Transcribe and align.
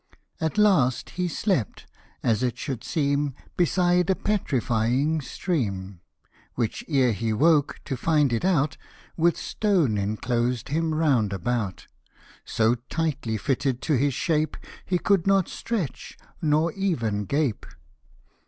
At 0.39 0.57
last 0.57 1.11
he 1.11 1.27
slept, 1.27 1.85
as 2.23 2.41
it 2.41 2.57
should 2.57 2.83
seem, 2.83 3.35
Beside 3.55 4.09
a 4.09 4.15
petrifying 4.15 5.21
stream, 5.21 5.99
Which 6.55 6.83
ere 6.87 7.11
he 7.11 7.31
woke 7.33 7.79
to 7.85 7.95
find 7.95 8.33
it 8.33 8.43
out, 8.43 8.77
With 9.15 9.37
stone 9.37 9.99
enclosed 9.99 10.69
him, 10.69 10.95
round 10.95 11.33
about; 11.33 11.85
So 12.43 12.73
tightly 12.89 13.37
fitted 13.37 13.79
to 13.83 13.99
hi* 13.99 14.09
shape, 14.09 14.57
He 14.87 14.97
could 14.97 15.27
not 15.27 15.47
stretch, 15.47 16.17
nor 16.41 16.71
even 16.71 17.25
gape. 17.25 17.67